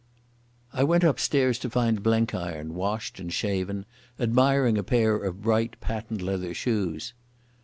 I 0.73 0.83
went 0.83 1.03
upstairs 1.03 1.59
to 1.59 1.69
find 1.69 2.01
Blenkiron, 2.01 2.73
washed 2.73 3.19
and 3.19 3.31
shaven, 3.31 3.85
admiring 4.19 4.75
a 4.79 4.83
pair 4.83 5.15
of 5.17 5.43
bright 5.43 5.79
patent 5.79 6.23
leather 6.23 6.55
shoes. 6.55 7.13